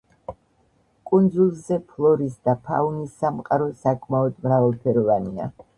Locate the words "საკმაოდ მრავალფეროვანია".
3.87-5.53